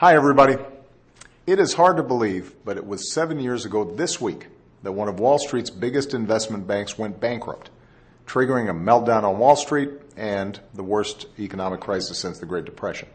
Hi, 0.00 0.14
everybody. 0.14 0.54
It 1.44 1.58
is 1.58 1.74
hard 1.74 1.96
to 1.96 2.04
believe, 2.04 2.54
but 2.64 2.76
it 2.76 2.86
was 2.86 3.12
seven 3.12 3.40
years 3.40 3.64
ago 3.64 3.82
this 3.82 4.20
week 4.20 4.46
that 4.84 4.92
one 4.92 5.08
of 5.08 5.18
Wall 5.18 5.40
Street's 5.40 5.70
biggest 5.70 6.14
investment 6.14 6.68
banks 6.68 6.96
went 6.96 7.18
bankrupt, 7.18 7.70
triggering 8.24 8.70
a 8.70 8.72
meltdown 8.72 9.24
on 9.24 9.40
Wall 9.40 9.56
Street 9.56 9.90
and 10.16 10.60
the 10.72 10.84
worst 10.84 11.26
economic 11.40 11.80
crisis 11.80 12.16
since 12.16 12.38
the 12.38 12.46
Great 12.46 12.64
Depression. 12.64 13.08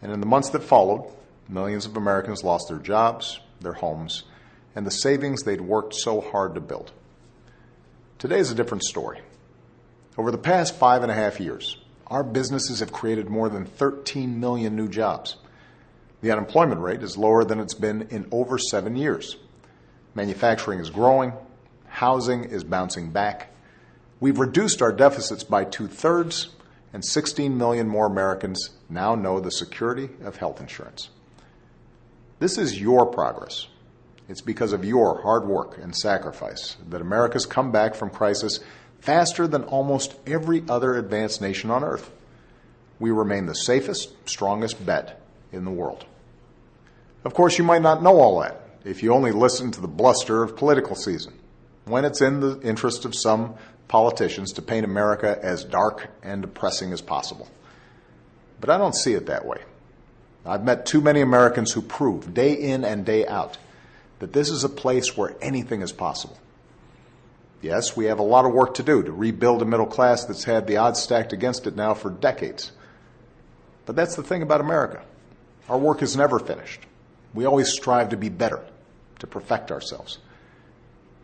And 0.00 0.12
in 0.12 0.20
the 0.20 0.26
months 0.26 0.50
that 0.50 0.62
followed, 0.62 1.12
millions 1.48 1.84
of 1.84 1.96
Americans 1.96 2.44
lost 2.44 2.68
their 2.68 2.78
jobs, 2.78 3.40
their 3.60 3.72
homes, 3.72 4.22
and 4.76 4.86
the 4.86 4.92
savings 4.92 5.42
they'd 5.42 5.60
worked 5.60 5.94
so 5.94 6.20
hard 6.20 6.54
to 6.54 6.60
build. 6.60 6.92
Today 8.20 8.38
is 8.38 8.52
a 8.52 8.54
different 8.54 8.84
story. 8.84 9.20
Over 10.16 10.30
the 10.30 10.38
past 10.38 10.76
five 10.76 11.02
and 11.02 11.10
a 11.10 11.16
half 11.16 11.40
years, 11.40 11.76
our 12.06 12.22
businesses 12.22 12.78
have 12.78 12.92
created 12.92 13.28
more 13.28 13.48
than 13.48 13.64
13 13.64 14.38
million 14.38 14.76
new 14.76 14.86
jobs. 14.86 15.38
The 16.20 16.32
unemployment 16.32 16.80
rate 16.80 17.02
is 17.02 17.16
lower 17.16 17.44
than 17.44 17.60
it's 17.60 17.74
been 17.74 18.02
in 18.10 18.26
over 18.32 18.58
seven 18.58 18.96
years. 18.96 19.36
Manufacturing 20.14 20.80
is 20.80 20.90
growing. 20.90 21.32
Housing 21.86 22.44
is 22.44 22.64
bouncing 22.64 23.10
back. 23.10 23.52
We've 24.20 24.38
reduced 24.38 24.82
our 24.82 24.92
deficits 24.92 25.44
by 25.44 25.64
two 25.64 25.86
thirds, 25.86 26.48
and 26.92 27.04
16 27.04 27.56
million 27.56 27.88
more 27.88 28.06
Americans 28.06 28.70
now 28.88 29.14
know 29.14 29.38
the 29.38 29.50
security 29.50 30.10
of 30.24 30.36
health 30.36 30.60
insurance. 30.60 31.10
This 32.40 32.58
is 32.58 32.80
your 32.80 33.06
progress. 33.06 33.68
It's 34.28 34.40
because 34.40 34.72
of 34.72 34.84
your 34.84 35.22
hard 35.22 35.46
work 35.46 35.78
and 35.78 35.96
sacrifice 35.96 36.76
that 36.88 37.00
America's 37.00 37.46
come 37.46 37.70
back 37.70 37.94
from 37.94 38.10
crisis 38.10 38.60
faster 39.00 39.46
than 39.46 39.64
almost 39.64 40.14
every 40.26 40.64
other 40.68 40.96
advanced 40.96 41.40
nation 41.40 41.70
on 41.70 41.84
earth. 41.84 42.10
We 42.98 43.10
remain 43.10 43.46
the 43.46 43.54
safest, 43.54 44.12
strongest 44.28 44.84
bet 44.84 45.20
in 45.52 45.64
the 45.64 45.70
world. 45.70 46.04
Of 47.24 47.34
course, 47.34 47.58
you 47.58 47.64
might 47.64 47.82
not 47.82 48.02
know 48.02 48.20
all 48.20 48.40
that 48.40 48.60
if 48.84 49.02
you 49.02 49.12
only 49.12 49.32
listen 49.32 49.70
to 49.72 49.80
the 49.80 49.88
bluster 49.88 50.42
of 50.42 50.56
political 50.56 50.94
season, 50.94 51.34
when 51.84 52.04
it's 52.04 52.20
in 52.20 52.40
the 52.40 52.60
interest 52.62 53.04
of 53.04 53.14
some 53.14 53.54
politicians 53.88 54.52
to 54.52 54.62
paint 54.62 54.84
America 54.84 55.38
as 55.42 55.64
dark 55.64 56.10
and 56.22 56.42
depressing 56.42 56.92
as 56.92 57.00
possible. 57.00 57.48
But 58.60 58.70
I 58.70 58.78
don't 58.78 58.94
see 58.94 59.14
it 59.14 59.26
that 59.26 59.46
way. 59.46 59.58
I've 60.46 60.64
met 60.64 60.86
too 60.86 61.00
many 61.00 61.20
Americans 61.20 61.72
who 61.72 61.82
prove, 61.82 62.32
day 62.32 62.54
in 62.54 62.84
and 62.84 63.04
day 63.04 63.26
out, 63.26 63.58
that 64.20 64.32
this 64.32 64.48
is 64.48 64.64
a 64.64 64.68
place 64.68 65.16
where 65.16 65.36
anything 65.42 65.82
is 65.82 65.92
possible. 65.92 66.38
Yes, 67.60 67.96
we 67.96 68.06
have 68.06 68.18
a 68.18 68.22
lot 68.22 68.44
of 68.44 68.52
work 68.52 68.74
to 68.74 68.82
do 68.82 69.02
to 69.02 69.12
rebuild 69.12 69.62
a 69.62 69.64
middle 69.64 69.86
class 69.86 70.24
that's 70.24 70.44
had 70.44 70.66
the 70.66 70.76
odds 70.76 71.02
stacked 71.02 71.32
against 71.32 71.66
it 71.66 71.74
now 71.74 71.92
for 71.92 72.10
decades. 72.10 72.72
But 73.84 73.96
that's 73.96 74.16
the 74.16 74.22
thing 74.22 74.42
about 74.42 74.60
America. 74.60 75.02
Our 75.68 75.78
work 75.78 76.02
is 76.02 76.16
never 76.16 76.38
finished. 76.38 76.82
We 77.34 77.44
always 77.44 77.72
strive 77.72 78.10
to 78.10 78.16
be 78.16 78.28
better, 78.28 78.64
to 79.18 79.26
perfect 79.26 79.70
ourselves. 79.70 80.18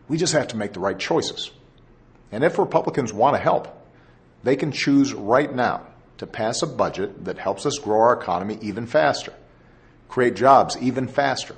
We 0.07 0.17
just 0.17 0.33
have 0.33 0.47
to 0.49 0.57
make 0.57 0.73
the 0.73 0.79
right 0.79 0.99
choices. 0.99 1.51
And 2.31 2.43
if 2.43 2.59
Republicans 2.59 3.13
want 3.13 3.35
to 3.35 3.41
help, 3.41 3.67
they 4.43 4.55
can 4.55 4.71
choose 4.71 5.13
right 5.13 5.53
now 5.53 5.87
to 6.17 6.27
pass 6.27 6.61
a 6.61 6.67
budget 6.67 7.25
that 7.25 7.37
helps 7.37 7.65
us 7.65 7.79
grow 7.79 7.99
our 7.99 8.13
economy 8.13 8.57
even 8.61 8.85
faster, 8.85 9.33
create 10.07 10.35
jobs 10.35 10.77
even 10.77 11.07
faster, 11.07 11.55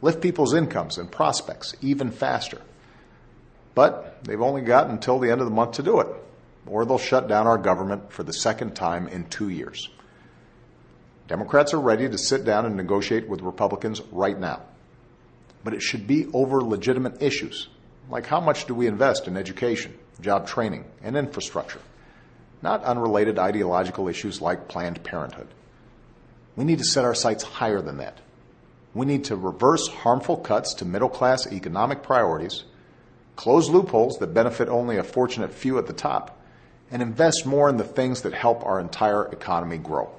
lift 0.00 0.20
people's 0.20 0.54
incomes 0.54 0.98
and 0.98 1.10
prospects 1.10 1.74
even 1.80 2.10
faster. 2.10 2.60
But 3.74 4.22
they've 4.24 4.40
only 4.40 4.62
got 4.62 4.88
until 4.88 5.18
the 5.18 5.30
end 5.30 5.40
of 5.40 5.46
the 5.46 5.54
month 5.54 5.72
to 5.72 5.82
do 5.82 6.00
it, 6.00 6.06
or 6.66 6.84
they'll 6.84 6.98
shut 6.98 7.28
down 7.28 7.46
our 7.46 7.58
government 7.58 8.12
for 8.12 8.22
the 8.22 8.32
second 8.32 8.74
time 8.74 9.08
in 9.08 9.24
two 9.24 9.48
years. 9.48 9.88
Democrats 11.26 11.72
are 11.72 11.80
ready 11.80 12.08
to 12.08 12.18
sit 12.18 12.44
down 12.44 12.66
and 12.66 12.76
negotiate 12.76 13.28
with 13.28 13.40
Republicans 13.40 14.02
right 14.12 14.38
now. 14.38 14.60
But 15.62 15.72
it 15.72 15.80
should 15.80 16.06
be 16.06 16.26
over 16.34 16.60
legitimate 16.60 17.22
issues, 17.22 17.68
like 18.10 18.26
how 18.26 18.40
much 18.40 18.66
do 18.66 18.74
we 18.74 18.86
invest 18.86 19.26
in 19.26 19.36
education, 19.36 19.98
job 20.20 20.46
training, 20.46 20.84
and 21.02 21.16
infrastructure, 21.16 21.80
not 22.60 22.84
unrelated 22.84 23.38
ideological 23.38 24.08
issues 24.08 24.42
like 24.42 24.68
Planned 24.68 25.02
Parenthood. 25.02 25.48
We 26.56 26.64
need 26.64 26.78
to 26.78 26.84
set 26.84 27.04
our 27.04 27.14
sights 27.14 27.42
higher 27.42 27.80
than 27.80 27.96
that. 27.96 28.18
We 28.92 29.06
need 29.06 29.24
to 29.24 29.36
reverse 29.36 29.88
harmful 29.88 30.36
cuts 30.36 30.74
to 30.74 30.84
middle 30.84 31.08
class 31.08 31.50
economic 31.50 32.02
priorities, 32.02 32.64
close 33.34 33.70
loopholes 33.70 34.18
that 34.18 34.34
benefit 34.34 34.68
only 34.68 34.98
a 34.98 35.02
fortunate 35.02 35.52
few 35.52 35.78
at 35.78 35.86
the 35.86 35.92
top, 35.94 36.38
and 36.90 37.00
invest 37.00 37.46
more 37.46 37.70
in 37.70 37.78
the 37.78 37.82
things 37.82 38.22
that 38.22 38.34
help 38.34 38.64
our 38.64 38.78
entire 38.78 39.24
economy 39.32 39.78
grow. 39.78 40.10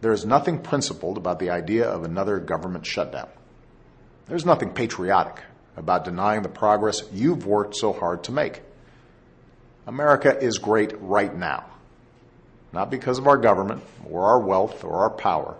There 0.00 0.12
is 0.12 0.26
nothing 0.26 0.58
principled 0.60 1.16
about 1.16 1.38
the 1.38 1.50
idea 1.50 1.88
of 1.88 2.04
another 2.04 2.38
government 2.38 2.86
shutdown. 2.86 3.28
There's 4.26 4.44
nothing 4.44 4.70
patriotic 4.70 5.42
about 5.76 6.04
denying 6.04 6.42
the 6.42 6.48
progress 6.48 7.02
you've 7.12 7.46
worked 7.46 7.76
so 7.76 7.92
hard 7.92 8.24
to 8.24 8.32
make. 8.32 8.62
America 9.86 10.36
is 10.36 10.58
great 10.58 10.92
right 11.00 11.34
now, 11.34 11.64
not 12.72 12.90
because 12.90 13.18
of 13.18 13.26
our 13.26 13.36
government 13.36 13.82
or 14.10 14.24
our 14.24 14.40
wealth 14.40 14.84
or 14.84 14.94
our 15.02 15.10
power, 15.10 15.56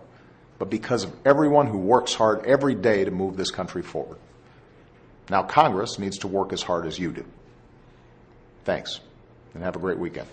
but 0.59 0.69
because 0.69 1.05
of 1.05 1.15
everyone 1.25 1.67
who 1.67 1.79
works 1.79 2.15
hard 2.15 2.45
every 2.45 2.75
day 2.75 3.05
to 3.05 3.11
move 3.11 3.37
this 3.37 3.51
country 3.51 3.83
forward. 3.83 4.19
Now, 5.31 5.43
Congress 5.43 5.99
needs 5.99 6.19
to 6.19 6.29
work 6.29 6.53
as 6.53 6.63
hard 6.63 6.87
as 6.87 6.99
you 6.99 7.13
do. 7.13 7.25
Thanks, 8.65 9.01
and 9.55 9.63
have 9.63 9.77
a 9.77 9.81
great 9.81 9.99
weekend. 9.99 10.29